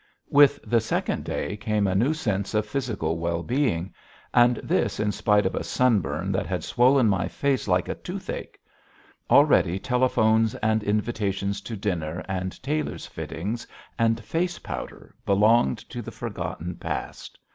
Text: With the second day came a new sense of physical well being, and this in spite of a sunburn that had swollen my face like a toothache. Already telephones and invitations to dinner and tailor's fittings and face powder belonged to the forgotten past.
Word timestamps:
With 0.31 0.59
the 0.63 0.81
second 0.81 1.25
day 1.25 1.55
came 1.55 1.85
a 1.85 1.93
new 1.93 2.15
sense 2.15 2.55
of 2.55 2.65
physical 2.65 3.19
well 3.19 3.43
being, 3.43 3.93
and 4.33 4.55
this 4.63 4.99
in 4.99 5.11
spite 5.11 5.45
of 5.45 5.53
a 5.53 5.63
sunburn 5.63 6.31
that 6.31 6.47
had 6.47 6.63
swollen 6.63 7.07
my 7.07 7.27
face 7.27 7.67
like 7.67 7.87
a 7.87 7.93
toothache. 7.93 8.57
Already 9.29 9.77
telephones 9.77 10.55
and 10.55 10.81
invitations 10.81 11.61
to 11.61 11.75
dinner 11.77 12.25
and 12.27 12.63
tailor's 12.63 13.05
fittings 13.05 13.67
and 13.99 14.23
face 14.23 14.57
powder 14.57 15.13
belonged 15.23 15.77
to 15.91 16.01
the 16.01 16.09
forgotten 16.09 16.77
past. 16.77 17.37